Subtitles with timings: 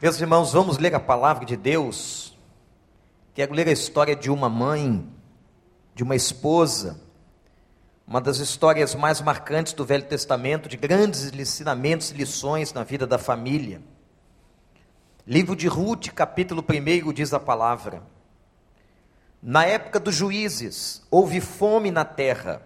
[0.00, 2.38] Meus irmãos, vamos ler a palavra de Deus.
[3.34, 5.04] Quero ler a história de uma mãe,
[5.92, 7.00] de uma esposa,
[8.06, 13.08] uma das histórias mais marcantes do Velho Testamento, de grandes ensinamentos e lições na vida
[13.08, 13.82] da família.
[15.26, 18.00] Livro de Ruth, capítulo 1, diz a palavra:
[19.42, 22.62] Na época dos juízes, houve fome na terra.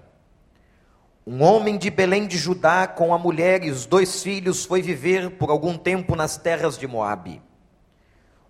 [1.25, 5.31] Um homem de Belém de Judá, com a mulher e os dois filhos, foi viver
[5.31, 7.41] por algum tempo nas terras de Moabe.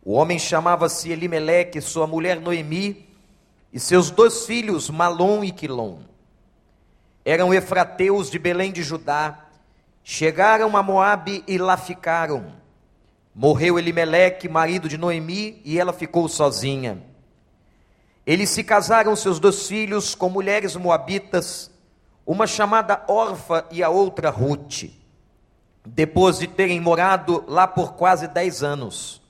[0.02, 3.06] O homem chamava-se Elimeleque, sua mulher Noemi,
[3.70, 5.98] e seus dois filhos, Malom e Quilom.
[7.23, 9.50] Eram efrateus de Belém de Judá,
[10.02, 12.55] chegaram a Moabe e lá ficaram.
[13.34, 17.02] Morreu Elimeleque, marido de Noemi, e ela ficou sozinha.
[18.27, 21.72] Eles se casaram, seus dois filhos, com mulheres moabitas,
[22.27, 24.85] uma chamada Orfa e a outra Ruth,
[25.85, 29.21] depois de terem morado lá por quase dez anos.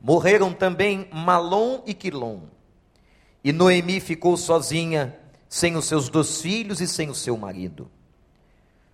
[0.00, 2.40] Morreram também Malom e Quilom.
[3.42, 5.16] E Noemi ficou sozinha,
[5.48, 7.90] sem os seus dois filhos e sem o seu marido.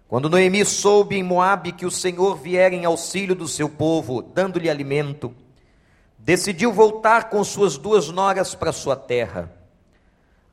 [0.06, 4.70] Quando Noemi soube em Moabe que o Senhor viera em auxílio do seu povo, dando-lhe
[4.70, 5.34] alimento,
[6.18, 9.50] decidiu voltar com suas duas noras para sua terra.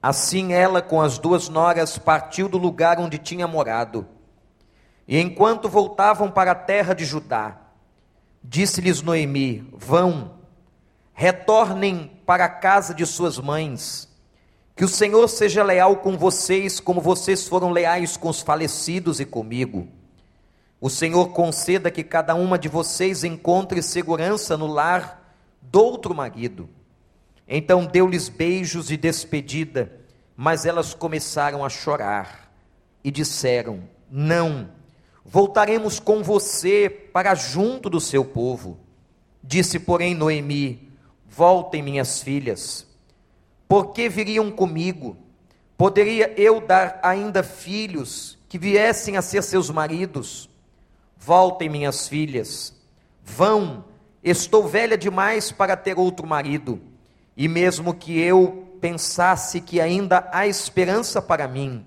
[0.01, 4.07] Assim ela, com as duas noras, partiu do lugar onde tinha morado.
[5.07, 7.57] E enquanto voltavam para a terra de Judá,
[8.43, 10.39] disse-lhes Noemi: Vão,
[11.13, 14.09] retornem para a casa de suas mães.
[14.75, 19.25] Que o Senhor seja leal com vocês, como vocês foram leais com os falecidos e
[19.25, 19.87] comigo.
[20.79, 26.67] O Senhor conceda que cada uma de vocês encontre segurança no lar do outro marido
[27.53, 29.91] então deu-lhes beijos de despedida,
[30.37, 32.49] mas elas começaram a chorar
[33.03, 34.69] e disseram: Não,
[35.25, 38.79] voltaremos com você para junto do seu povo.
[39.43, 40.93] Disse, porém, Noemi:
[41.27, 42.87] Voltem, minhas filhas,
[43.67, 45.17] porque viriam comigo?
[45.77, 50.49] Poderia eu dar ainda filhos que viessem a ser seus maridos?
[51.17, 52.73] Voltem, minhas filhas,
[53.21, 53.83] vão,
[54.23, 56.90] estou velha demais para ter outro marido
[57.35, 61.85] e mesmo que eu pensasse que ainda há esperança para mim,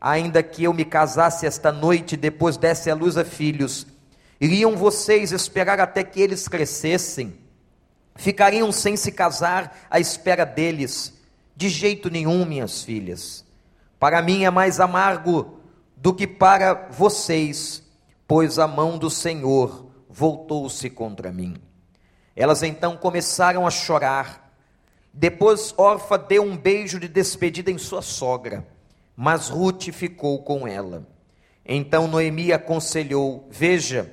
[0.00, 3.86] ainda que eu me casasse esta noite e depois desse à luz a filhos,
[4.40, 7.38] iriam vocês esperar até que eles crescessem?
[8.14, 11.14] Ficariam sem se casar à espera deles?
[11.54, 13.44] De jeito nenhum, minhas filhas.
[13.98, 15.58] Para mim é mais amargo
[15.96, 17.82] do que para vocês,
[18.28, 21.56] pois a mão do Senhor voltou-se contra mim.
[22.34, 24.45] Elas então começaram a chorar
[25.18, 28.68] depois Orfa deu um beijo de despedida em sua sogra,
[29.16, 31.08] mas Ruth ficou com ela.
[31.64, 34.12] Então Noemi aconselhou: Veja,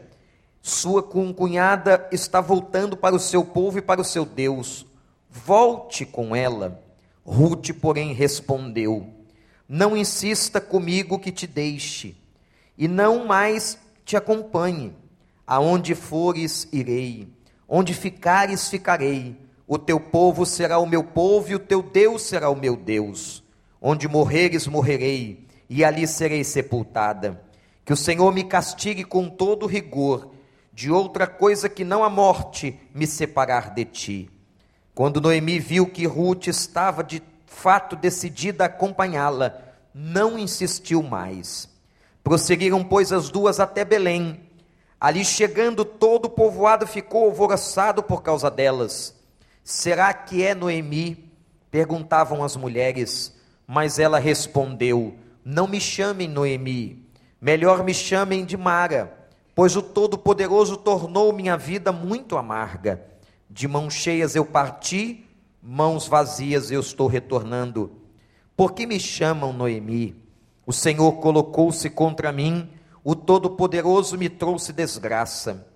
[0.62, 4.86] sua concunhada está voltando para o seu povo e para o seu Deus.
[5.30, 6.82] Volte com ela.
[7.26, 9.06] Ruth, porém, respondeu:
[9.68, 12.16] Não insista comigo que te deixe,
[12.78, 14.96] e não mais te acompanhe.
[15.46, 17.28] Aonde fores, irei.
[17.68, 22.50] Onde ficares, ficarei o teu povo será o meu povo e o teu Deus será
[22.50, 23.44] o meu Deus.
[23.82, 27.42] Onde morreres, morrerei, e ali serei sepultada.
[27.86, 30.32] Que o Senhor me castigue com todo rigor,
[30.74, 34.30] de outra coisa que não a morte me separar de ti.
[34.96, 39.60] Quando Noemi viu que Ruth estava de fato decidida a acompanhá-la,
[39.94, 41.70] não insistiu mais.
[42.24, 44.40] Prosseguiram, pois, as duas até Belém.
[45.00, 49.14] Ali chegando, todo o povoado ficou alvoroçado por causa delas.
[49.64, 51.32] Será que é Noemi?
[51.72, 53.34] Perguntavam as mulheres,
[53.66, 57.08] mas ela respondeu: Não me chamem Noemi,
[57.40, 59.18] melhor me chamem de Mara,
[59.56, 63.06] pois o Todo-Poderoso tornou minha vida muito amarga.
[63.50, 65.26] De mãos cheias eu parti,
[65.62, 67.92] mãos vazias eu estou retornando.
[68.58, 70.16] Por que me chamam Noemi?
[70.66, 72.70] O Senhor colocou-se contra mim,
[73.04, 75.73] o Todo-Poderoso me trouxe desgraça.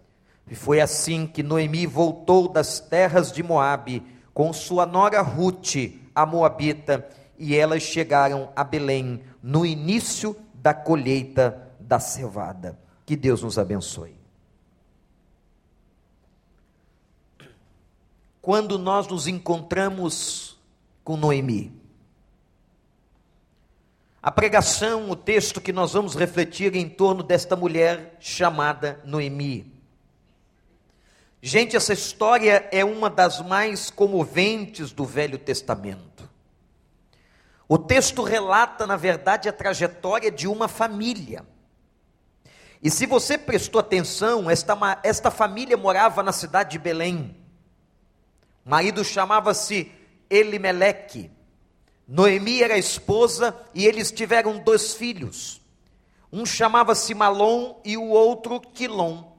[0.50, 4.04] E foi assim que Noemi voltou das terras de Moabe
[4.34, 5.76] com sua nora Ruth,
[6.16, 7.08] a moabita,
[7.38, 12.80] e elas chegaram a Belém no início da colheita da cevada.
[13.06, 14.16] Que Deus nos abençoe.
[18.42, 20.58] Quando nós nos encontramos
[21.04, 21.78] com Noemi,
[24.22, 29.77] a pregação, o texto que nós vamos refletir em torno desta mulher chamada Noemi.
[31.42, 36.28] Gente, essa história é uma das mais comoventes do Velho Testamento.
[37.70, 41.46] O texto relata, na verdade, a trajetória de uma família.
[42.82, 47.36] E se você prestou atenção, esta, esta família morava na cidade de Belém.
[48.66, 49.92] O marido chamava-se
[50.30, 51.30] Elimeleque.
[52.08, 55.62] Noemi era esposa e eles tiveram dois filhos.
[56.32, 59.37] Um chamava-se Malom e o outro Quilom.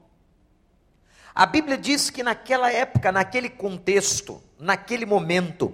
[1.39, 5.73] A Bíblia diz que naquela época, naquele contexto, naquele momento,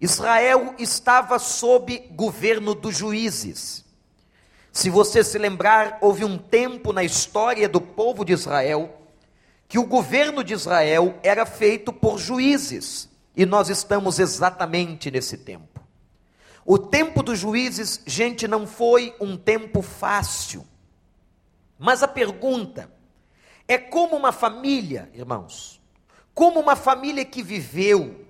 [0.00, 3.84] Israel estava sob governo dos juízes.
[4.70, 8.96] Se você se lembrar, houve um tempo na história do povo de Israel
[9.66, 15.80] que o governo de Israel era feito por juízes, e nós estamos exatamente nesse tempo.
[16.64, 20.64] O tempo dos juízes, gente, não foi um tempo fácil.
[21.76, 22.94] Mas a pergunta
[23.68, 25.80] é como uma família, irmãos,
[26.34, 28.24] como uma família que viveu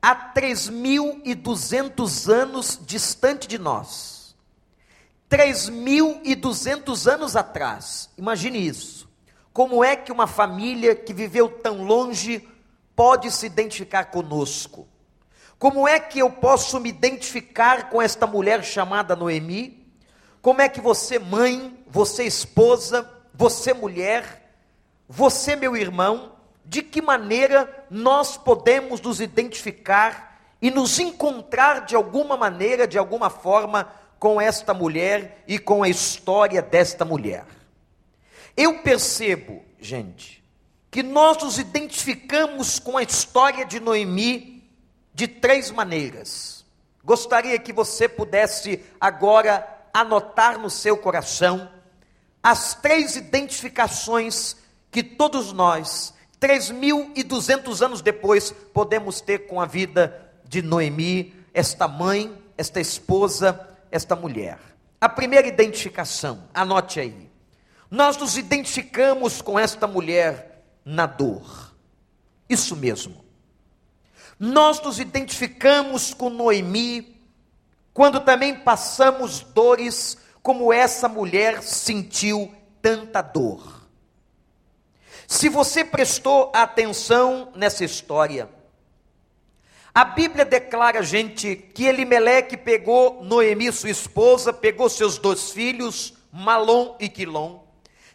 [0.00, 4.34] há 3.200 anos distante de nós.
[5.30, 9.10] 3.200 anos atrás, imagine isso.
[9.52, 12.48] Como é que uma família que viveu tão longe
[12.96, 14.88] pode se identificar conosco?
[15.58, 19.86] Como é que eu posso me identificar com esta mulher chamada Noemi?
[20.40, 24.41] Como é que você, mãe, você, esposa, você, mulher,
[25.08, 26.32] você, meu irmão,
[26.64, 33.28] de que maneira nós podemos nos identificar e nos encontrar de alguma maneira, de alguma
[33.28, 37.44] forma, com esta mulher e com a história desta mulher.
[38.56, 40.42] Eu percebo, gente,
[40.90, 44.70] que nós nos identificamos com a história de Noemi
[45.12, 46.64] de três maneiras.
[47.04, 51.68] Gostaria que você pudesse agora anotar no seu coração
[52.42, 54.56] as três identificações
[54.92, 62.36] que todos nós 3.200 anos depois, podemos ter com a vida de Noemi, esta mãe,
[62.58, 64.58] esta esposa, esta mulher.
[65.00, 67.30] A primeira identificação, anote aí.
[67.88, 71.72] Nós nos identificamos com esta mulher na dor.
[72.48, 73.24] Isso mesmo.
[74.38, 77.22] Nós nos identificamos com Noemi
[77.94, 83.81] quando também passamos dores como essa mulher sentiu tanta dor.
[85.26, 88.48] Se você prestou atenção nessa história,
[89.94, 96.96] a Bíblia declara, gente, que Elimeleque pegou Noemi, sua esposa, pegou seus dois filhos, Malom
[96.98, 97.60] e Quilom,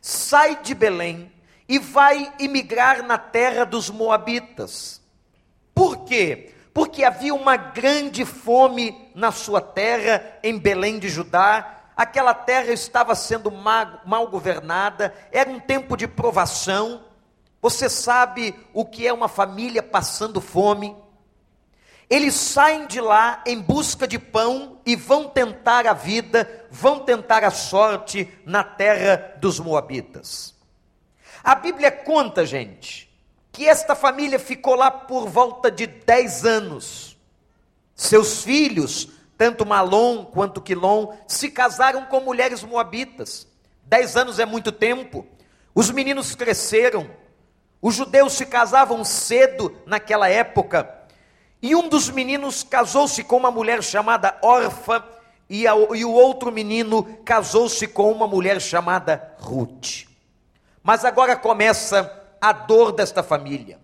[0.01, 1.31] sai de Belém
[1.69, 5.01] e vai imigrar na terra dos Moabitas.
[5.75, 6.51] Por quê?
[6.73, 13.15] Porque havia uma grande fome na sua terra, em Belém de Judá, aquela terra estava
[13.15, 17.03] sendo mal, governada, era um tempo de provação.
[17.59, 20.95] Você sabe o que é uma família passando fome?
[22.07, 27.43] Eles saem de lá em busca de pão e vão tentar a vida, vão tentar
[27.43, 30.55] a sorte na terra dos Moabitas.
[31.43, 33.11] A Bíblia conta, gente,
[33.51, 37.17] que esta família ficou lá por volta de 10 anos.
[37.95, 43.47] Seus filhos tanto Malom quanto Quilom, se casaram com mulheres moabitas.
[43.83, 45.25] Dez anos é muito tempo.
[45.75, 47.09] Os meninos cresceram.
[47.81, 50.93] Os judeus se casavam cedo naquela época.
[51.61, 55.03] E um dos meninos casou-se com uma mulher chamada Orfa,
[55.49, 60.05] e, a, e o outro menino casou-se com uma mulher chamada Ruth.
[60.83, 62.11] Mas agora começa
[62.41, 63.79] a dor desta família.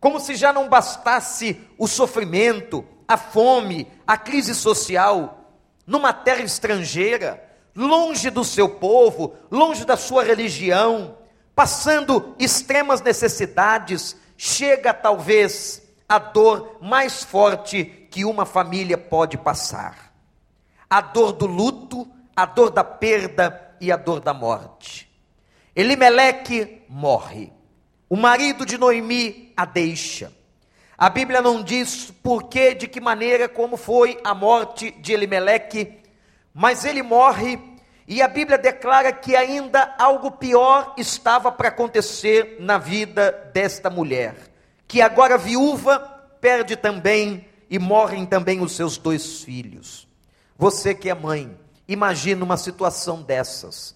[0.00, 5.52] Como se já não bastasse o sofrimento, a fome, a crise social,
[5.86, 7.44] numa terra estrangeira,
[7.76, 11.18] longe do seu povo, longe da sua religião,
[11.54, 20.14] passando extremas necessidades, chega talvez a dor mais forte que uma família pode passar:
[20.88, 25.10] a dor do luto, a dor da perda e a dor da morte.
[25.76, 27.59] Elimeleque morre.
[28.10, 30.32] O marido de Noemi a deixa.
[30.98, 36.00] A Bíblia não diz por que, de que maneira, como foi a morte de Elimeleque,
[36.52, 37.56] mas ele morre
[38.08, 44.34] e a Bíblia declara que ainda algo pior estava para acontecer na vida desta mulher,
[44.88, 46.00] que agora viúva
[46.40, 50.08] perde também e morrem também os seus dois filhos.
[50.58, 53.94] Você que é mãe, imagina uma situação dessas.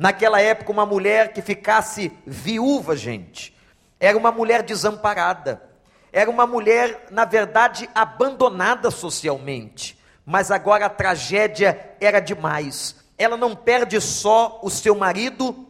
[0.00, 3.56] Naquela época, uma mulher que ficasse viúva, gente,
[4.00, 5.70] era uma mulher desamparada
[6.12, 9.98] era uma mulher, na verdade, abandonada socialmente.
[10.24, 12.96] Mas agora a tragédia era demais.
[13.16, 15.66] Ela não perde só o seu marido,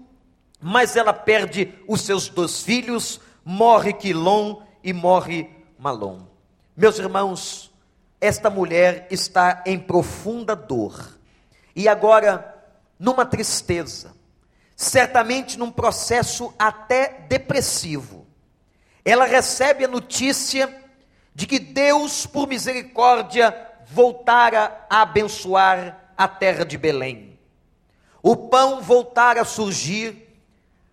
[0.60, 6.20] mas ela perde os seus dois filhos, morre Quilom e morre Malom.
[6.76, 7.70] Meus irmãos,
[8.20, 11.18] esta mulher está em profunda dor.
[11.75, 12.64] E agora,
[12.99, 14.14] numa tristeza,
[14.80, 18.26] certamente num processo até depressivo.
[19.04, 20.75] Ela recebe a notícia
[21.34, 27.38] de que Deus, por misericórdia, voltara a abençoar a terra de Belém.
[28.22, 30.34] O pão voltara a surgir,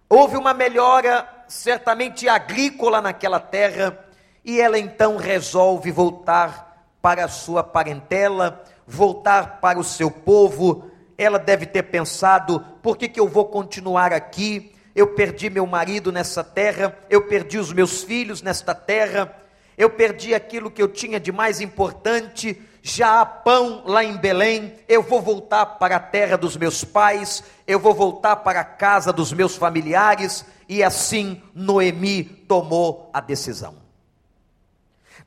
[0.10, 3.98] houve uma melhora certamente agrícola naquela terra,
[4.44, 10.91] e ela então resolve voltar para a sua parentela, voltar para o seu povo.
[11.17, 14.74] Ela deve ter pensado: por que, que eu vou continuar aqui?
[14.95, 19.31] Eu perdi meu marido nessa terra, eu perdi os meus filhos nesta terra,
[19.77, 22.59] eu perdi aquilo que eu tinha de mais importante.
[22.81, 27.43] Já há pão lá em Belém, eu vou voltar para a terra dos meus pais,
[27.67, 33.75] eu vou voltar para a casa dos meus familiares, e assim Noemi tomou a decisão.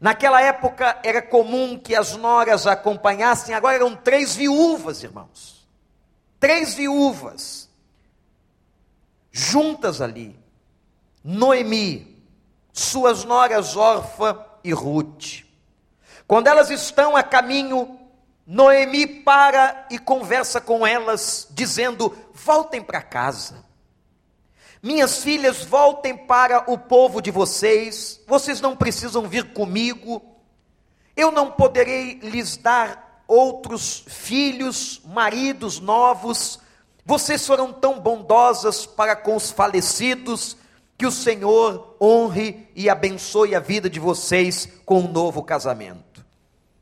[0.00, 5.59] Naquela época era comum que as noras acompanhassem, agora eram três viúvas, irmãos.
[6.40, 7.68] Três viúvas,
[9.30, 10.34] juntas ali.
[11.22, 12.24] Noemi,
[12.72, 15.44] suas noras Orfa e Ruth.
[16.26, 18.00] Quando elas estão a caminho,
[18.46, 23.62] Noemi para e conversa com elas, dizendo: voltem para casa.
[24.82, 30.22] Minhas filhas, voltem para o povo de vocês, vocês não precisam vir comigo,
[31.14, 36.58] eu não poderei lhes dar outros filhos, maridos novos,
[37.06, 40.56] vocês foram tão bondosas para com os falecidos,
[40.98, 46.26] que o Senhor honre e abençoe a vida de vocês com um novo casamento.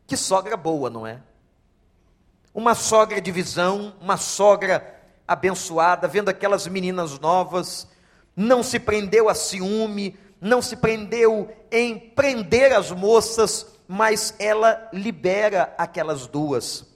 [0.07, 1.21] Que sogra boa, não é?
[2.55, 7.87] Uma sogra de visão, uma sogra abençoada, vendo aquelas meninas novas,
[8.35, 15.75] não se prendeu a ciúme, não se prendeu em prender as moças, mas ela libera
[15.79, 16.87] aquelas duas.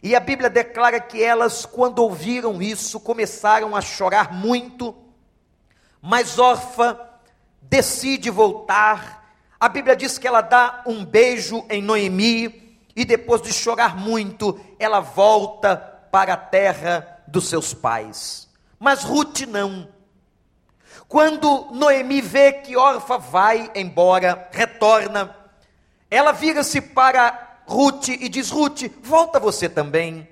[0.00, 4.94] E a Bíblia declara que elas, quando ouviram isso, começaram a chorar muito,
[6.00, 6.98] mas Orfa
[7.60, 9.34] decide voltar.
[9.58, 14.58] A Bíblia diz que ela dá um beijo em Noemi, e depois de chorar muito,
[14.78, 15.76] ela volta
[16.12, 18.48] para a terra dos seus pais.
[18.78, 19.88] Mas Ruth não.
[21.08, 25.34] Quando Noemi vê que Orfa vai embora, retorna,
[26.10, 30.28] ela vira-se para Ruth e diz: Ruth, volta você também.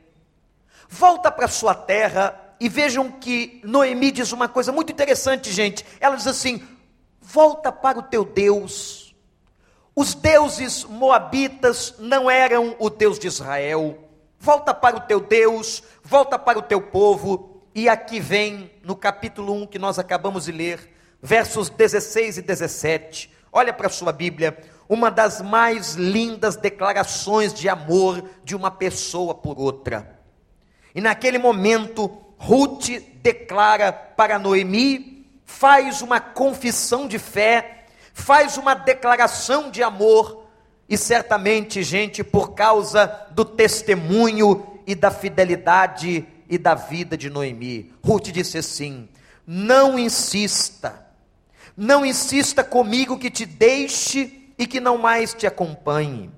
[0.89, 5.85] Volta para sua terra e vejam que Noemi diz uma coisa muito interessante, gente.
[6.01, 6.63] Ela diz assim:
[7.21, 9.15] volta para o teu Deus.
[9.97, 13.99] Os deuses moabitas não eram o Deus de Israel.
[14.39, 17.63] Volta para o teu Deus, volta para o teu povo.
[17.75, 23.31] E aqui vem, no capítulo 1 que nós acabamos de ler, versos 16 e 17.
[23.53, 24.57] Olha para a sua Bíblia,
[24.89, 30.21] uma das mais lindas declarações de amor de uma pessoa por outra.
[30.95, 32.89] E naquele momento, Ruth
[33.23, 40.45] declara para Noemi, faz uma confissão de fé, faz uma declaração de amor,
[40.89, 47.93] e certamente, gente, por causa do testemunho e da fidelidade e da vida de Noemi.
[48.05, 49.09] Ruth disse assim:
[49.47, 51.07] Não insista,
[51.75, 56.31] não insista comigo que te deixe e que não mais te acompanhe.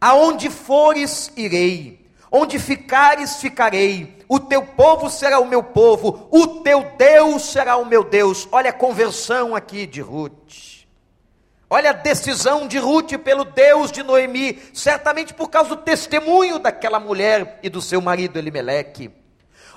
[0.00, 4.18] Aonde fores, irei, onde ficares, ficarei.
[4.28, 8.48] O teu povo será o meu povo, o teu Deus será o meu Deus.
[8.50, 10.86] Olha a conversão aqui de Ruth.
[11.68, 17.00] Olha a decisão de Ruth pelo Deus de Noemi, certamente por causa do testemunho daquela
[17.00, 19.10] mulher e do seu marido Elimeleque.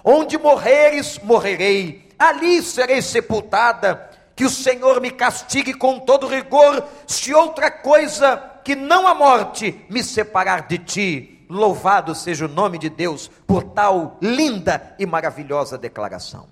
[0.03, 4.10] Onde morreres, morrerei, ali serei sepultada.
[4.36, 9.86] Que o Senhor me castigue com todo rigor, se outra coisa que não a morte
[9.89, 11.46] me separar de ti.
[11.50, 16.48] Louvado seja o nome de Deus por tal linda e maravilhosa declaração.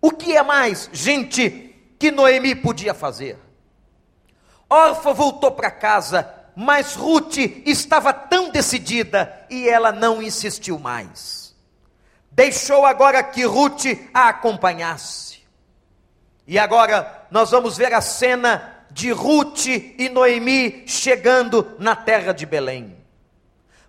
[0.00, 3.38] O que é mais, gente, que Noemi podia fazer?
[4.68, 11.54] Orfa voltou para casa, mas Ruth estava tão decidida e ela não insistiu mais.
[12.30, 15.31] Deixou agora que Ruth a acompanhasse.
[16.46, 22.44] E agora nós vamos ver a cena de Ruth e Noemi chegando na terra de
[22.44, 22.96] Belém.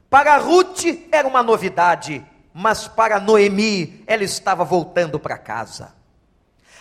[0.10, 5.93] Para Ruth era uma novidade, mas para Noemi ela estava voltando para casa.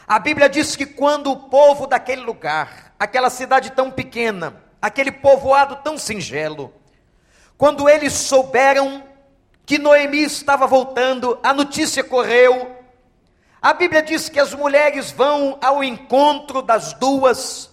[0.07, 5.77] A Bíblia diz que quando o povo daquele lugar aquela cidade tão pequena, aquele povoado
[5.77, 6.73] tão singelo.
[7.59, 9.03] Quando eles souberam
[9.67, 12.82] que Noemi estava voltando, a notícia correu.
[13.63, 17.71] A Bíblia diz que as mulheres vão ao encontro das duas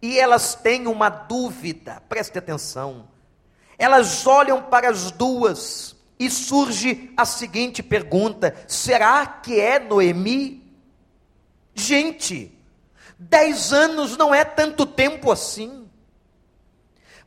[0.00, 3.08] e elas têm uma dúvida, preste atenção.
[3.76, 10.62] Elas olham para as duas e surge a seguinte pergunta: será que é Noemi?
[11.74, 12.56] Gente,
[13.18, 15.90] dez anos não é tanto tempo assim.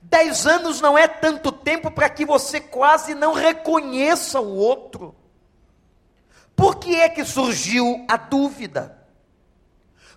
[0.02, 5.14] Dez anos não é tanto tempo para que você quase não reconheça o outro.
[6.56, 8.98] Por que é que surgiu a dúvida?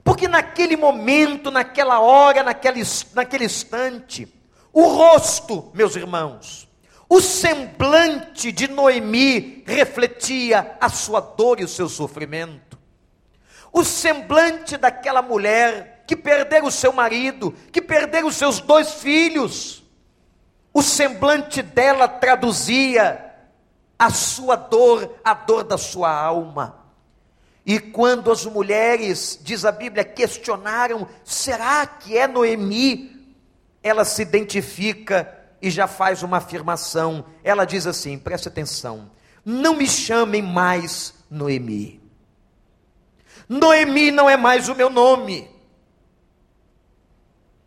[0.05, 2.83] Porque naquele momento, naquela hora, naquele,
[3.15, 4.33] naquele instante,
[4.73, 6.69] o rosto, meus irmãos,
[7.09, 12.79] o semblante de Noemi refletia a sua dor e o seu sofrimento.
[13.73, 19.83] O semblante daquela mulher que perdeu o seu marido, que perdeu os seus dois filhos,
[20.73, 23.28] o semblante dela traduzia
[23.99, 26.85] a sua dor, a dor da sua alma.
[27.67, 33.17] E quando as mulheres, diz a Bíblia, questionaram: será que é Noemi?
[33.83, 37.25] Ela se identifica e já faz uma afirmação.
[37.43, 39.11] Ela diz assim: preste atenção,
[39.45, 42.01] não me chamem mais Noemi.
[43.49, 45.51] Noemi não é mais o meu nome.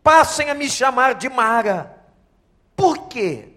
[0.04, 1.96] Passem a me chamar de Mara.
[2.76, 3.51] Por quê?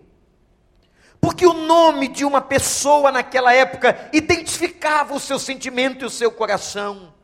[1.24, 6.30] Porque o nome de uma pessoa naquela época identificava o seu sentimento e o seu
[6.30, 7.14] coração.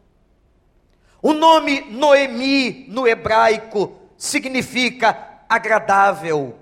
[1.20, 6.58] O nome Noemi no hebraico significa agradável,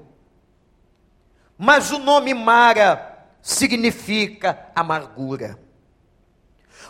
[1.56, 5.56] mas o nome Mara significa amargura.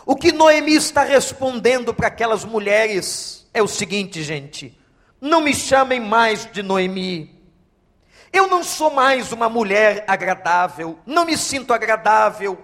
[0.03, 4.75] O que Noemi está respondendo para aquelas mulheres é o seguinte, gente:
[5.21, 7.38] não me chamem mais de Noemi.
[8.31, 12.57] Eu não sou mais uma mulher agradável, não me sinto agradável.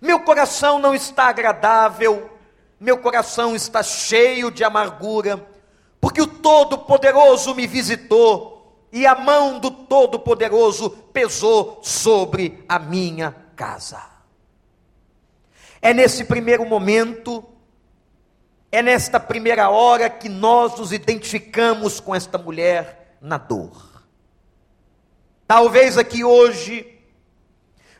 [0.00, 2.30] Meu coração não está agradável,
[2.78, 5.44] meu coração está cheio de amargura,
[6.00, 14.00] porque o Todo-Poderoso me visitou e a mão do Todo-Poderoso pesou sobre a minha casa.
[15.82, 17.44] É nesse primeiro momento,
[18.70, 23.87] é nesta primeira hora que nós nos identificamos com esta mulher na dor.
[25.48, 26.86] Talvez aqui hoje,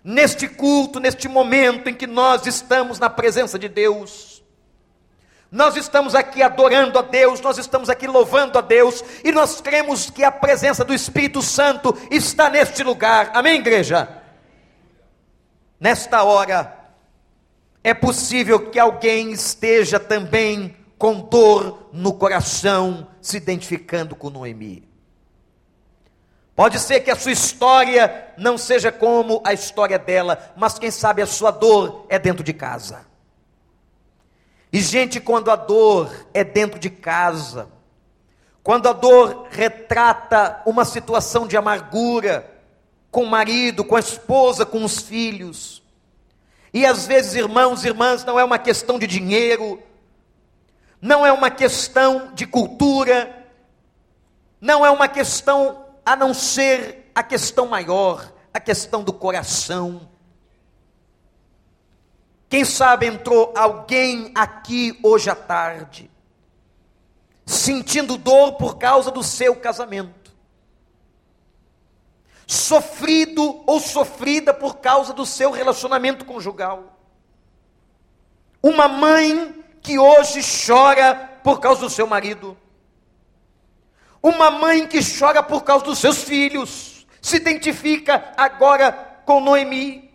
[0.05, 4.45] neste culto, neste momento em que nós estamos na presença de Deus,
[5.51, 10.11] nós estamos aqui adorando a Deus, nós estamos aqui louvando a Deus, e nós cremos
[10.11, 13.31] que a presença do Espírito Santo está neste lugar.
[13.33, 14.23] Amém, igreja?
[15.81, 16.79] Nesta hora,
[17.83, 24.88] é possível que alguém esteja também com dor no coração, se identificando com Noemi.
[26.59, 31.23] Pode ser que a sua história não seja como a história dela, mas quem sabe
[31.23, 33.07] a sua dor é dentro de casa.
[34.73, 37.69] E, gente, quando a dor é dentro de casa,
[38.61, 42.51] quando a dor retrata uma situação de amargura
[43.09, 45.81] com o marido, com a esposa, com os filhos,
[46.75, 49.81] e às vezes, irmãos e irmãs, não é uma questão de dinheiro,
[51.01, 53.47] não é uma questão de cultura,
[54.61, 60.09] não é uma questão a não ser a questão maior, a questão do coração.
[62.49, 66.11] Quem sabe entrou alguém aqui hoje à tarde,
[67.45, 70.35] sentindo dor por causa do seu casamento,
[72.47, 76.99] sofrido ou sofrida por causa do seu relacionamento conjugal.
[78.63, 82.57] Uma mãe que hoje chora por causa do seu marido.
[84.23, 87.07] Uma mãe que chora por causa dos seus filhos.
[87.21, 88.93] Se identifica agora
[89.25, 90.09] com Noemi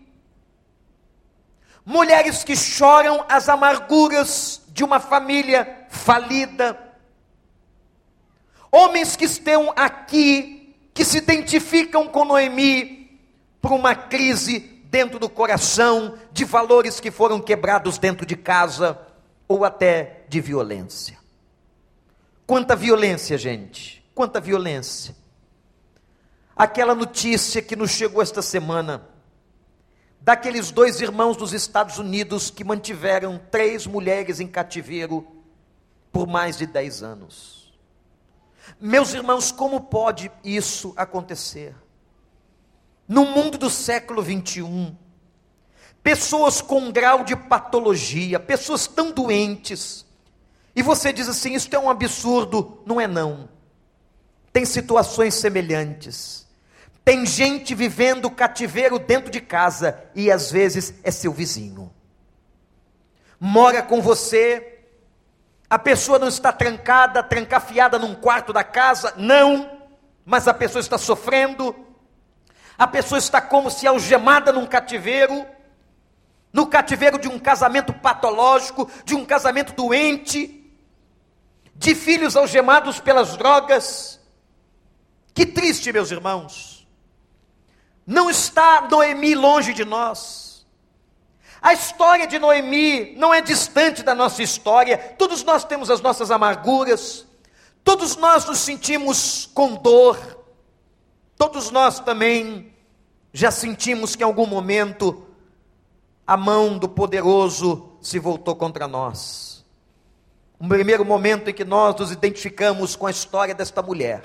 [1.85, 6.79] mulheres que choram as amarguras de uma família falida,
[8.71, 13.19] homens que estão aqui, que se identificam com Noemi
[13.61, 18.99] por uma crise dentro do coração, de valores que foram quebrados dentro de casa,
[19.47, 21.22] ou até de violência.
[22.45, 25.15] Quanta violência, gente, quanta violência.
[26.55, 29.07] Aquela notícia que nos chegou esta semana,
[30.19, 35.25] daqueles dois irmãos dos Estados Unidos que mantiveram três mulheres em cativeiro
[36.11, 37.73] por mais de dez anos.
[38.79, 41.75] Meus irmãos, como pode isso acontecer?
[43.07, 44.95] No mundo do século 21,
[46.01, 50.05] pessoas com um grau de patologia, pessoas tão doentes,
[50.75, 52.81] e você diz assim: isso é um absurdo.
[52.85, 53.49] Não é, não.
[54.51, 56.47] Tem situações semelhantes.
[57.03, 61.91] Tem gente vivendo cativeiro dentro de casa e às vezes é seu vizinho.
[63.39, 64.79] Mora com você,
[65.69, 69.81] a pessoa não está trancada, trancafiada num quarto da casa, não,
[70.25, 71.75] mas a pessoa está sofrendo.
[72.77, 75.45] A pessoa está como se algemada num cativeiro,
[76.53, 80.62] no cativeiro de um casamento patológico, de um casamento doente,
[81.75, 84.19] de filhos algemados pelas drogas.
[85.33, 86.87] Que triste, meus irmãos.
[88.05, 90.65] Não está Noemi longe de nós.
[91.61, 94.97] A história de Noemi não é distante da nossa história.
[95.17, 97.25] Todos nós temos as nossas amarguras.
[97.83, 100.17] Todos nós nos sentimos com dor.
[101.37, 102.73] Todos nós também
[103.31, 105.25] já sentimos que em algum momento
[106.25, 109.52] a mão do poderoso se voltou contra nós.
[110.59, 114.23] Um primeiro momento em que nós nos identificamos com a história desta mulher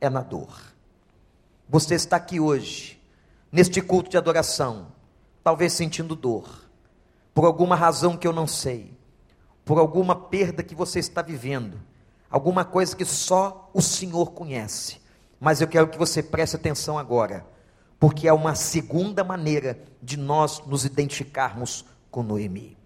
[0.00, 0.74] é na dor.
[1.68, 3.00] Você está aqui hoje,
[3.50, 4.88] neste culto de adoração,
[5.42, 6.68] talvez sentindo dor,
[7.32, 8.96] por alguma razão que eu não sei,
[9.64, 11.80] por alguma perda que você está vivendo,
[12.30, 15.00] alguma coisa que só o Senhor conhece.
[15.40, 17.46] Mas eu quero que você preste atenção agora,
[17.98, 22.76] porque é uma segunda maneira de nós nos identificarmos com Noemi.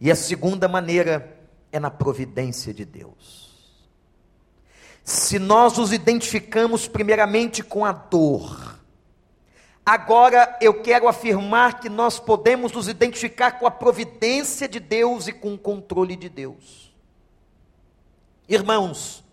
[0.00, 1.38] E a segunda maneira
[1.72, 3.46] é na providência de Deus.
[5.02, 8.78] Se nós nos identificamos primeiramente com a dor,
[9.84, 15.32] agora eu quero afirmar que nós podemos nos identificar com a providência de Deus e
[15.32, 16.92] com o controle de Deus.
[18.48, 19.24] Irmãos,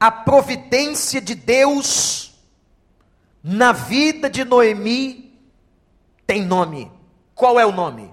[0.00, 2.34] a providência de Deus
[3.42, 5.38] na vida de Noemi
[6.26, 6.90] tem nome.
[7.34, 8.12] Qual é o nome?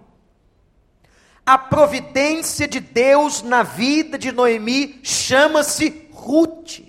[1.49, 6.81] A providência de Deus na vida de Noemi chama-se Ruth.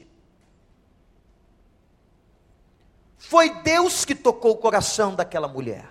[3.16, 5.88] Foi Deus que tocou o coração daquela mulher.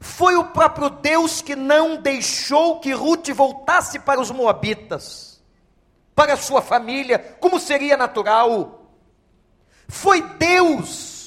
[0.00, 5.40] Foi o próprio Deus que não deixou que Ruth voltasse para os Moabitas,
[6.16, 8.90] para sua família, como seria natural.
[9.86, 11.17] Foi Deus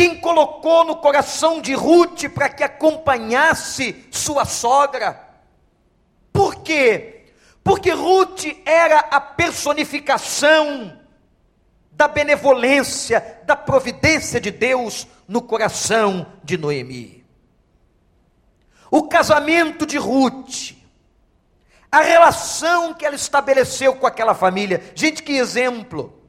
[0.00, 5.28] quem colocou no coração de Ruth para que acompanhasse sua sogra.
[6.32, 7.26] Por quê?
[7.62, 10.98] Porque Ruth era a personificação
[11.92, 17.22] da benevolência, da providência de Deus no coração de Noemi.
[18.90, 20.76] O casamento de Ruth,
[21.92, 24.82] a relação que ela estabeleceu com aquela família.
[24.94, 26.19] Gente, que exemplo!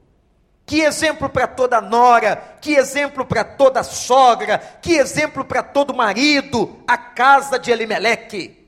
[0.64, 6.82] Que exemplo para toda nora, que exemplo para toda sogra, que exemplo para todo marido,
[6.86, 8.62] a casa de Elimeleque.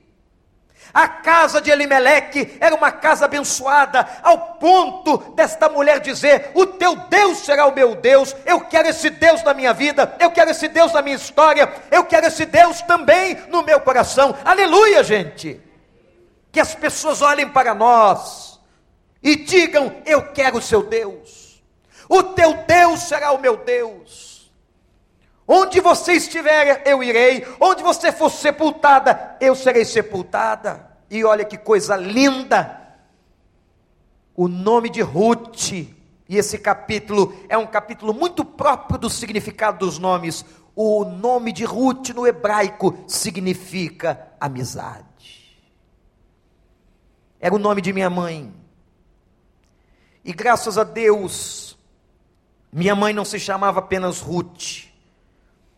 [0.95, 6.95] A casa de Elimeleque era uma casa abençoada, ao ponto desta mulher dizer: O teu
[6.95, 10.69] Deus será o meu Deus, eu quero esse Deus na minha vida, eu quero esse
[10.69, 14.33] Deus na minha história, eu quero esse Deus também no meu coração.
[14.45, 15.59] Aleluia, gente!
[16.49, 18.57] Que as pessoas olhem para nós
[19.21, 21.44] e digam: Eu quero o seu Deus,
[22.09, 24.51] o teu Deus será o meu Deus.
[25.47, 27.45] Onde você estiver, eu irei.
[27.59, 30.91] Onde você for sepultada, eu serei sepultada.
[31.09, 32.81] E olha que coisa linda.
[34.35, 39.99] O nome de Ruth, e esse capítulo é um capítulo muito próprio do significado dos
[39.99, 40.43] nomes.
[40.75, 45.05] O nome de Ruth no hebraico significa amizade.
[47.39, 48.51] Era o nome de minha mãe.
[50.23, 51.74] E graças a Deus,
[52.71, 54.85] minha mãe não se chamava apenas Ruth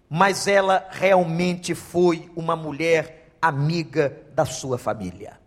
[0.10, 5.40] mas ela realmente foi uma mulher amiga da sua família.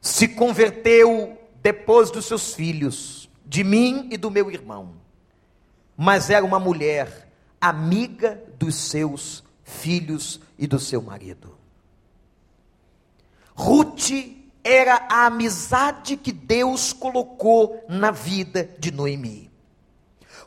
[0.00, 4.94] Se converteu depois dos seus filhos, de mim e do meu irmão,
[5.96, 7.28] mas era uma mulher
[7.60, 11.56] amiga dos seus filhos e do seu marido.
[13.54, 14.10] Ruth
[14.62, 19.45] era a amizade que Deus colocou na vida de Noemi.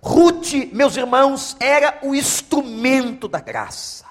[0.02, 4.06] Ruth, meus irmãos, era o instrumento da graça.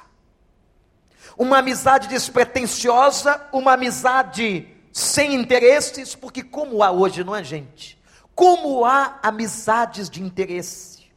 [1.37, 7.98] Uma amizade despretensiosa, uma amizade sem interesses, porque como há hoje, não é gente?
[8.35, 11.11] Como há amizades de interesse?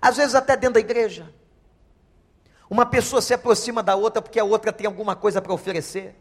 [0.00, 1.32] Às vezes até dentro da igreja.
[2.68, 6.16] Uma pessoa se aproxima da outra porque a outra tem alguma coisa para oferecer.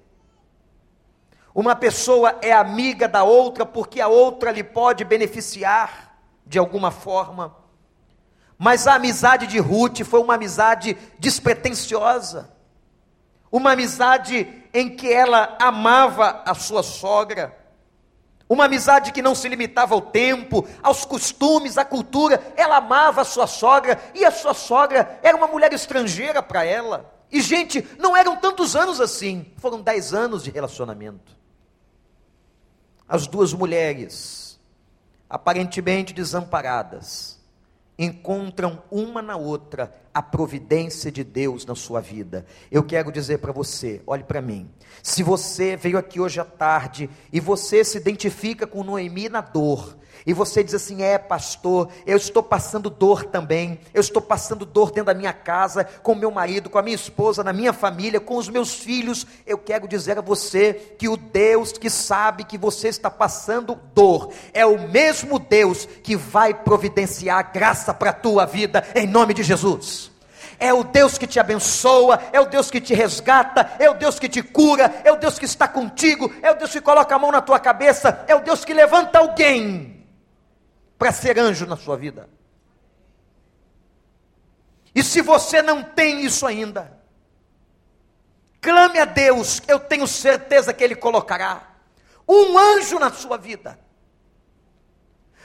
[1.55, 6.10] Uma pessoa é amiga da outra porque a outra lhe pode beneficiar
[6.51, 7.55] de alguma forma.
[8.57, 12.51] Mas a amizade de Ruth foi uma amizade despretensiosa,
[13.49, 17.57] uma amizade em que ela amava a sua sogra,
[18.49, 23.25] uma amizade que não se limitava ao tempo, aos costumes, à cultura, ela amava a
[23.25, 27.13] sua sogra, e a sua sogra era uma mulher estrangeira para ela.
[27.31, 31.31] E, gente, não eram tantos anos assim, foram dez anos de relacionamento.
[33.07, 34.50] As duas mulheres
[35.31, 37.39] aparentemente desamparadas,
[37.97, 42.45] encontram uma na outra a providência de Deus na sua vida.
[42.71, 44.69] Eu quero dizer para você, olhe para mim.
[45.01, 49.97] Se você veio aqui hoje à tarde e você se identifica com Noemi na dor,
[50.25, 54.89] e você diz assim: é, pastor, eu estou passando dor também, eu estou passando dor
[54.91, 58.37] dentro da minha casa, com meu marido, com a minha esposa, na minha família, com
[58.37, 59.25] os meus filhos.
[59.45, 64.31] Eu quero dizer a você que o Deus que sabe que você está passando dor,
[64.53, 69.43] é o mesmo Deus que vai providenciar graça para a tua vida, em nome de
[69.43, 70.00] Jesus
[70.61, 74.19] é o Deus que te abençoa, é o Deus que te resgata, é o Deus
[74.19, 77.19] que te cura, é o Deus que está contigo, é o Deus que coloca a
[77.19, 80.05] mão na tua cabeça, é o Deus que levanta alguém
[80.99, 82.29] para ser anjo na sua vida.
[84.93, 86.95] E se você não tem isso ainda,
[88.61, 91.69] clame a Deus, eu tenho certeza que Ele colocará
[92.27, 93.79] um anjo na sua vida.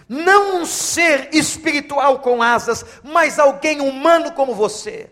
[0.09, 5.11] Não um ser espiritual com asas, mas alguém humano como você.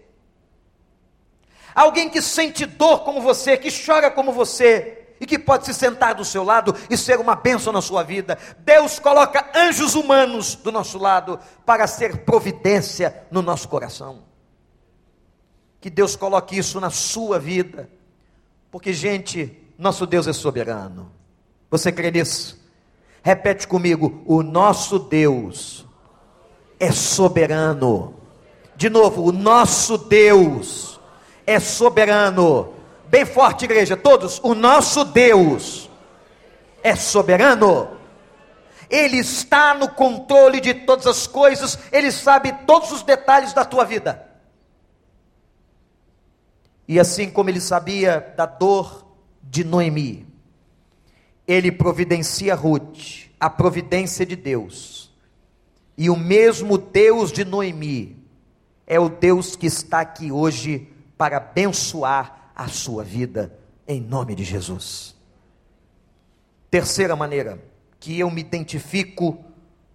[1.74, 6.14] Alguém que sente dor como você, que chora como você, e que pode se sentar
[6.14, 8.38] do seu lado e ser uma bênção na sua vida.
[8.58, 14.22] Deus coloca anjos humanos do nosso lado para ser providência no nosso coração.
[15.80, 17.90] Que Deus coloque isso na sua vida,
[18.70, 21.12] porque, gente, nosso Deus é soberano.
[21.70, 22.63] Você crê nisso?
[23.24, 25.86] Repete comigo: o nosso Deus
[26.78, 28.14] é soberano.
[28.76, 31.00] De novo, o nosso Deus
[31.46, 32.74] é soberano.
[33.08, 34.38] Bem forte, igreja, todos.
[34.42, 35.88] O nosso Deus
[36.82, 37.96] é soberano.
[38.90, 43.86] Ele está no controle de todas as coisas, ele sabe todos os detalhes da tua
[43.86, 44.22] vida.
[46.86, 49.06] E assim como ele sabia da dor
[49.42, 50.33] de Noemi,
[51.46, 55.12] ele providencia Ruth, a providência de Deus.
[55.96, 58.24] E o mesmo Deus de Noemi
[58.86, 64.44] é o Deus que está aqui hoje para abençoar a sua vida, em nome de
[64.44, 65.14] Jesus.
[66.70, 67.62] Terceira maneira,
[68.00, 69.44] que eu me identifico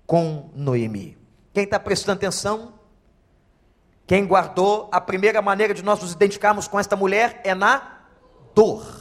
[0.07, 1.17] com Noemi.
[1.53, 2.73] Quem está prestando atenção?
[4.07, 7.99] Quem guardou, a primeira maneira de nós nos identificarmos com esta mulher é na
[8.55, 8.98] dor.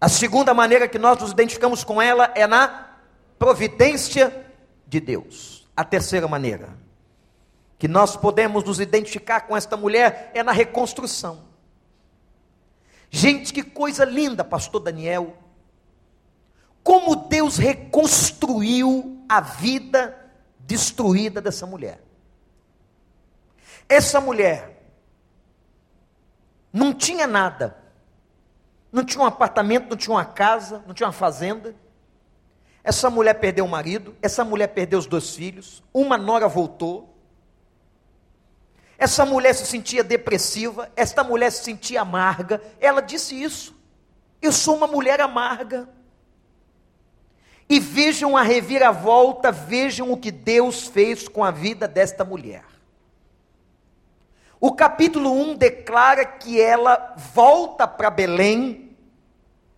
[0.00, 2.96] A segunda maneira que nós nos identificamos com ela é na
[3.38, 4.46] providência
[4.86, 5.66] de Deus.
[5.76, 6.76] A terceira maneira
[7.78, 11.46] que nós podemos nos identificar com esta mulher é na reconstrução.
[13.10, 15.36] Gente, que coisa linda, pastor Daniel.
[16.82, 22.02] Como Deus reconstruiu a vida destruída dessa mulher.
[23.88, 24.82] Essa mulher
[26.72, 27.87] não tinha nada.
[28.90, 31.74] Não tinha um apartamento, não tinha uma casa, não tinha uma fazenda.
[32.82, 37.18] Essa mulher perdeu o marido, essa mulher perdeu os dois filhos, uma nora voltou,
[38.98, 42.60] essa mulher se sentia depressiva, esta mulher se sentia amarga.
[42.80, 43.76] Ela disse isso.
[44.42, 45.88] Eu sou uma mulher amarga.
[47.68, 52.64] E vejam a reviravolta, vejam o que Deus fez com a vida desta mulher.
[54.60, 58.96] O capítulo 1 declara que ela volta para Belém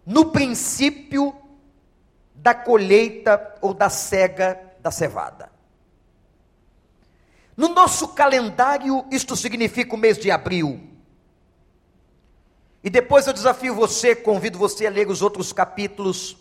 [0.06, 1.34] no princípio
[2.34, 5.52] da colheita ou da cega da cevada.
[7.54, 10.80] No nosso calendário, isto significa o mês de abril.
[12.82, 16.38] E depois eu desafio você, convido você a ler os outros capítulos,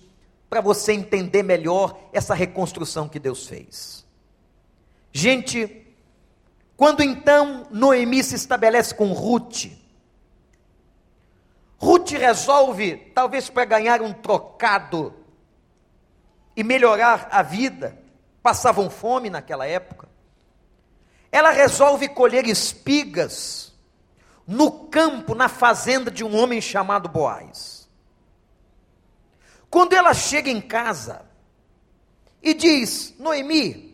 [0.49, 4.05] para você entender melhor essa reconstrução que Deus fez.
[5.11, 5.88] Gente,
[6.79, 9.65] quando então Noemi se estabelece com Ruth,
[11.77, 15.13] Ruth resolve, talvez para ganhar um trocado
[16.55, 18.01] e melhorar a vida,
[18.41, 20.07] passavam fome naquela época.
[21.29, 23.73] Ela resolve colher espigas
[24.47, 27.89] no campo, na fazenda de um homem chamado Boaz.
[29.69, 31.25] Quando ela chega em casa
[32.41, 33.88] e diz: Noemi,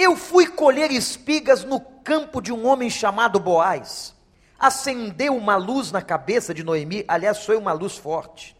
[0.00, 4.14] eu fui colher espigas no campo de um homem chamado Boaz.
[4.58, 8.56] Acendeu uma luz na cabeça de Noemi, aliás, foi uma luz forte.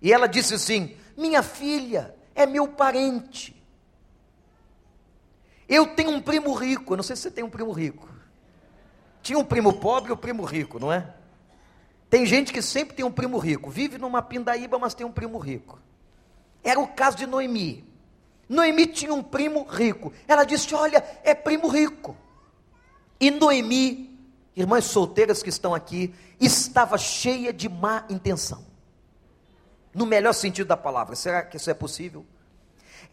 [0.00, 3.54] E ela disse assim: Minha filha, é meu parente.
[5.68, 8.08] Eu tenho um primo rico, eu não sei se você tem um primo rico.
[9.22, 11.14] Tinha um primo pobre e um primo rico, não é?
[12.10, 15.38] Tem gente que sempre tem um primo rico, vive numa pindaíba, mas tem um primo
[15.38, 15.80] rico.
[16.62, 17.93] Era o caso de Noemi.
[18.48, 20.12] Noemi tinha um primo rico.
[20.26, 22.16] Ela disse: Olha, é primo rico.
[23.20, 24.18] E Noemi,
[24.54, 28.64] irmãs solteiras que estão aqui, estava cheia de má intenção.
[29.94, 31.14] No melhor sentido da palavra.
[31.14, 32.26] Será que isso é possível?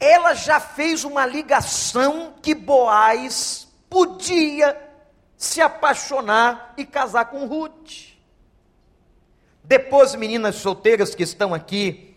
[0.01, 4.75] ela já fez uma ligação que Boaz podia
[5.37, 8.15] se apaixonar e casar com Ruth.
[9.63, 12.10] Depois, meninas solteiras que estão aqui,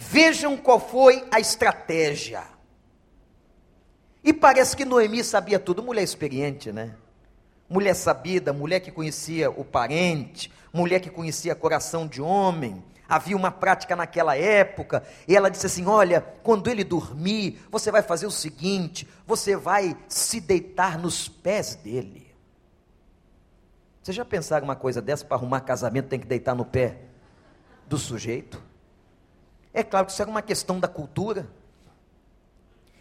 [0.00, 2.42] vejam qual foi a estratégia.
[4.24, 6.96] E parece que Noemi sabia tudo, mulher experiente, né?
[7.68, 13.50] Mulher sabida, mulher que conhecia o parente, mulher que conhecia coração de homem, havia uma
[13.50, 18.30] prática naquela época, e ela disse assim: Olha, quando ele dormir, você vai fazer o
[18.30, 22.34] seguinte: você vai se deitar nos pés dele.
[24.02, 26.96] Você já pensaram uma coisa dessa para arrumar casamento tem que deitar no pé
[27.86, 28.69] do sujeito?
[29.72, 31.48] É claro que isso era uma questão da cultura.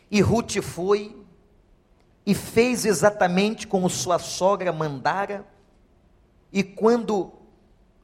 [0.10, 1.15] E Ruth foi
[2.25, 5.45] e fez exatamente como sua sogra mandara,
[6.51, 7.34] e quando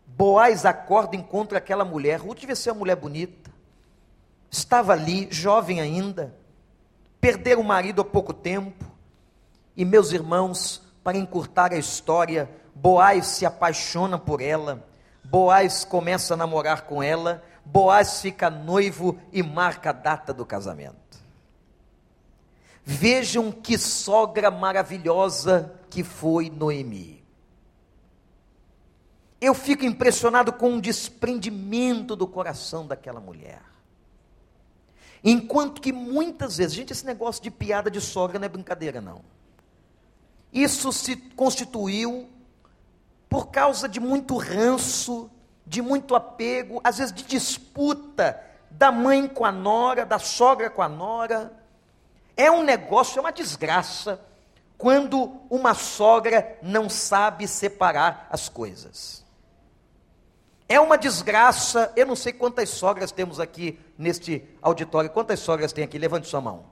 [0.07, 2.21] Boaz acorda encontra aquela mulher.
[2.21, 3.51] Ruth devia ser uma mulher bonita.
[4.49, 6.33] Estava ali, jovem ainda.
[7.19, 8.85] Perdeu o marido há pouco tempo.
[9.75, 14.87] E meus irmãos, para encurtar a história, Boaz se apaixona por ela.
[15.23, 17.43] Boaz começa a namorar com ela.
[17.65, 20.95] Boaz fica noivo e marca a data do casamento.
[22.83, 27.25] Vejam que sogra maravilhosa que foi Noemi
[29.45, 33.61] eu fico impressionado com o desprendimento do coração daquela mulher.
[35.23, 39.21] Enquanto que muitas vezes, gente, esse negócio de piada de sogra não é brincadeira, não.
[40.51, 42.29] Isso se constituiu
[43.29, 45.29] por causa de muito ranço,
[45.65, 50.81] de muito apego, às vezes de disputa da mãe com a nora, da sogra com
[50.81, 51.51] a nora.
[52.37, 54.19] É um negócio, é uma desgraça
[54.77, 59.25] quando uma sogra não sabe separar as coisas.
[60.67, 61.91] É uma desgraça.
[61.95, 65.09] Eu não sei quantas sogras temos aqui neste auditório.
[65.09, 65.97] Quantas sogras tem aqui?
[65.97, 66.65] Levante sua mão.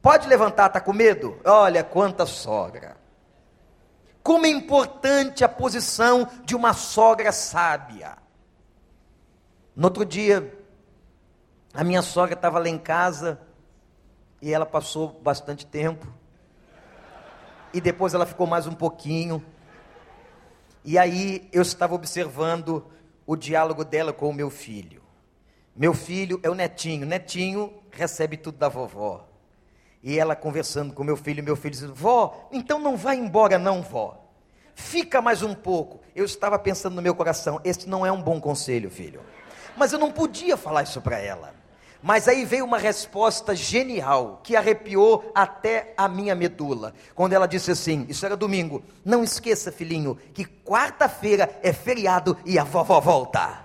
[0.00, 1.40] Pode levantar, está com medo?
[1.44, 2.96] Olha quanta sogra.
[4.24, 8.16] Como é importante a posição de uma sogra sábia.
[9.76, 10.58] No outro dia,
[11.74, 13.38] a minha sogra estava lá em casa
[14.40, 16.10] e ela passou bastante tempo.
[17.74, 19.44] E depois ela ficou mais um pouquinho.
[20.82, 22.90] E aí eu estava observando
[23.26, 25.02] o diálogo dela com o meu filho.
[25.76, 29.28] Meu filho é o netinho, netinho recebe tudo da vovó.
[30.06, 33.80] E ela conversando com meu filho, meu filho dizendo: Vó, então não vai embora, não,
[33.80, 34.22] vó.
[34.74, 36.00] Fica mais um pouco.
[36.14, 39.22] Eu estava pensando no meu coração: este não é um bom conselho, filho.
[39.74, 41.54] Mas eu não podia falar isso para ela.
[42.02, 46.92] Mas aí veio uma resposta genial, que arrepiou até a minha medula.
[47.14, 48.84] Quando ela disse assim: Isso era domingo.
[49.02, 53.64] Não esqueça, filhinho, que quarta-feira é feriado e a vovó volta.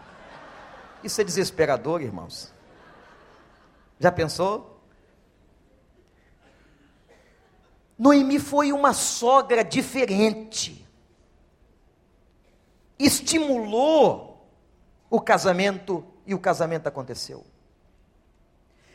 [1.04, 2.54] Isso é desesperador, irmãos.
[4.00, 4.69] Já pensou?
[8.00, 10.88] Noemi foi uma sogra diferente.
[12.98, 14.50] Estimulou
[15.10, 17.46] o casamento e o casamento aconteceu.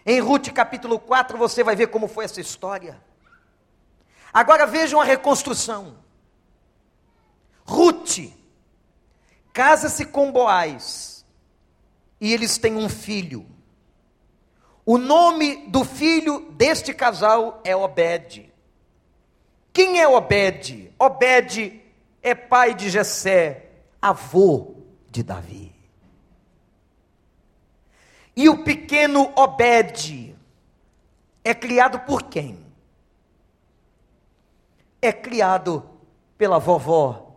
[0.06, 2.98] Em Ruth capítulo 4 você vai ver como foi essa história.
[4.32, 5.98] Agora vejam a reconstrução.
[7.66, 8.32] Ruth
[9.52, 11.26] casa-se com Boaz
[12.18, 13.46] e eles têm um filho.
[14.86, 18.53] O nome do filho deste casal é Obed.
[19.74, 20.94] Quem é Obed?
[20.96, 21.82] Obed
[22.22, 24.76] é pai de Jessé, avô
[25.10, 25.74] de Davi.
[28.36, 30.36] E o pequeno Obed
[31.42, 32.64] é criado por quem?
[35.02, 35.90] É criado
[36.38, 37.34] pela vovó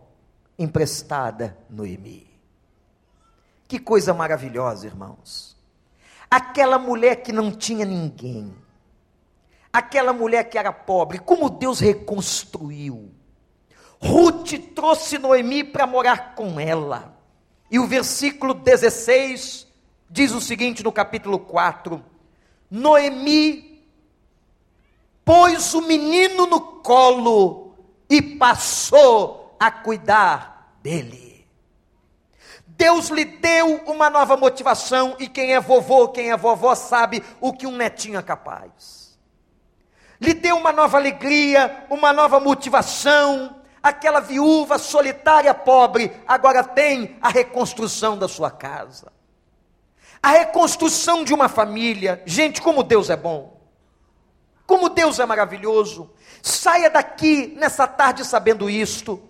[0.56, 2.28] emprestada Noemi.
[3.66, 5.56] Que coisa maravilhosa, irmãos.
[6.30, 8.54] Aquela mulher que não tinha ninguém,
[9.78, 13.10] aquela mulher que era pobre, como Deus reconstruiu.
[14.00, 17.16] Ruth trouxe Noemi para morar com ela.
[17.70, 19.66] E o versículo 16
[20.08, 22.02] diz o seguinte no capítulo 4:
[22.70, 23.84] Noemi
[25.24, 27.74] pôs o menino no colo
[28.08, 31.46] e passou a cuidar dele.
[32.66, 37.52] Deus lhe deu uma nova motivação, e quem é vovô, quem é vovó, sabe o
[37.52, 38.97] que um netinho é capaz.
[40.20, 43.56] Lhe deu uma nova alegria, uma nova motivação.
[43.82, 49.18] Aquela viúva solitária, pobre, agora tem a reconstrução da sua casa
[50.22, 52.22] a reconstrução de uma família.
[52.26, 53.58] Gente, como Deus é bom.
[54.66, 56.10] Como Deus é maravilhoso.
[56.42, 59.22] Saia daqui nessa tarde sabendo isto.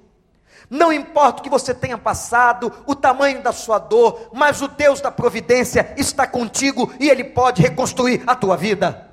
[0.68, 5.00] Não importa o que você tenha passado, o tamanho da sua dor, mas o Deus
[5.00, 9.07] da providência está contigo e Ele pode reconstruir a tua vida.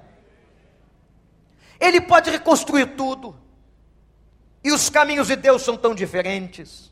[1.80, 3.36] Ele pode reconstruir tudo.
[4.63, 6.91] E os caminhos de Deus são tão diferentes.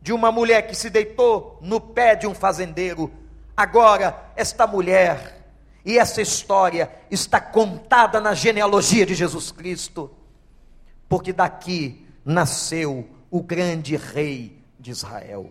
[0.00, 3.12] De uma mulher que se deitou no pé de um fazendeiro,
[3.56, 5.42] agora esta mulher
[5.84, 10.10] e essa história está contada na genealogia de Jesus Cristo,
[11.08, 15.50] porque daqui nasceu o grande rei de Israel.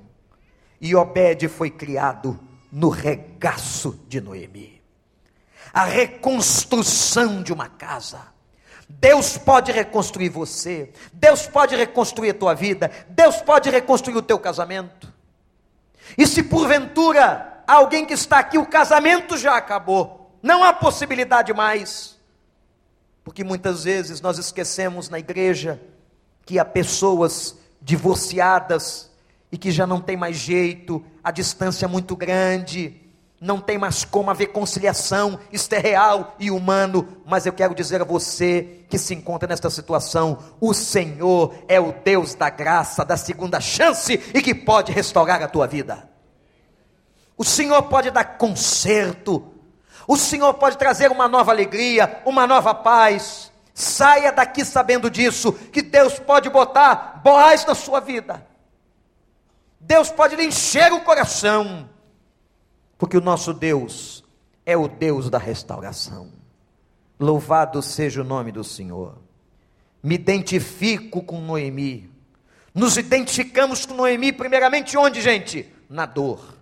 [0.80, 2.40] E Obed foi criado
[2.72, 4.82] no regaço de Noemi.
[5.74, 8.22] A reconstrução de uma casa.
[9.00, 14.38] Deus pode reconstruir você, Deus pode reconstruir a tua vida, Deus pode reconstruir o teu
[14.38, 15.12] casamento.
[16.18, 22.20] E se porventura alguém que está aqui, o casamento já acabou, não há possibilidade mais,
[23.24, 25.82] porque muitas vezes nós esquecemos na igreja
[26.46, 29.10] que há pessoas divorciadas
[29.52, 33.01] e que já não tem mais jeito, a distância é muito grande,
[33.42, 38.00] não tem mais como haver conciliação, isto é real e humano, mas eu quero dizer
[38.00, 43.18] a você que se encontra nesta situação: o Senhor é o Deus da graça, da
[43.18, 46.08] segunda chance e que pode restaurar a tua vida.
[47.36, 49.52] O Senhor pode dar conserto,
[50.08, 53.52] o Senhor pode trazer uma nova alegria, uma nova paz.
[53.74, 58.46] Saia daqui sabendo disso, que Deus pode botar boaz na sua vida.
[59.80, 61.90] Deus pode lhe encher o coração,
[63.02, 64.24] porque o nosso Deus
[64.64, 66.30] é o Deus da restauração.
[67.20, 69.18] Louvado seja o nome do Senhor.
[70.04, 72.12] Me identifico com Noemi.
[72.76, 75.68] Nos identificamos com Noemi, primeiramente, onde, gente?
[75.90, 76.60] Na dor.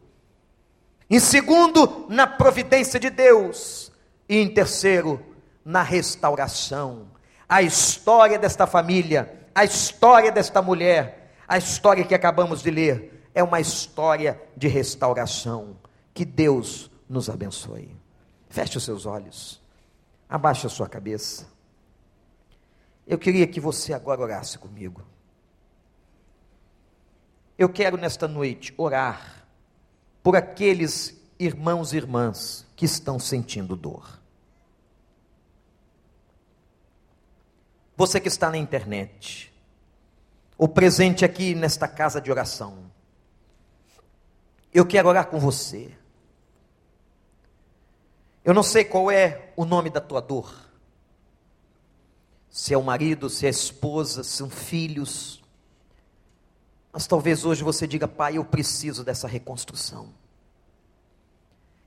[1.10, 3.92] Em segundo, na providência de Deus.
[4.30, 5.22] E em terceiro,
[5.66, 7.08] na restauração.
[7.50, 13.44] A história desta família, a história desta mulher, a história que acabamos de ler é
[13.44, 15.76] uma história de restauração.
[16.20, 17.95] Que Deus nos abençoe.
[18.49, 19.61] Feche os seus olhos.
[20.28, 21.47] Abaixe a sua cabeça.
[23.07, 25.01] Eu queria que você agora orasse comigo.
[27.57, 29.47] Eu quero nesta noite orar
[30.22, 34.20] por aqueles irmãos e irmãs que estão sentindo dor.
[37.95, 39.53] Você que está na internet,
[40.57, 42.91] o presente aqui nesta casa de oração.
[44.74, 45.97] Eu quero orar com você.
[48.44, 50.54] Eu não sei qual é o nome da tua dor.
[52.50, 55.44] Se é o marido, se é a esposa, se são filhos.
[56.92, 60.10] Mas talvez hoje você diga, pai, eu preciso dessa reconstrução.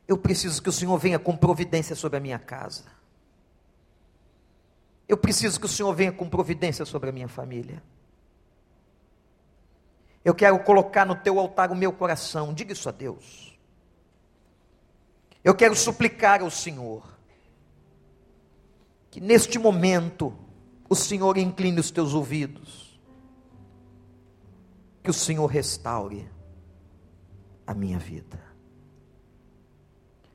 [0.07, 2.85] Eu preciso que o Senhor venha com providência sobre a minha casa.
[5.09, 7.83] Eu preciso que o Senhor venha com providência sobre a minha família.
[10.25, 12.55] Eu quero colocar no teu altar o meu coração.
[12.55, 13.52] Diga isso a Deus.
[15.45, 17.13] Eu quero suplicar ao Senhor
[19.11, 20.35] que neste momento
[20.89, 23.01] o Senhor incline os teus ouvidos,
[25.03, 26.31] que o Senhor restaure
[27.67, 28.52] a minha vida.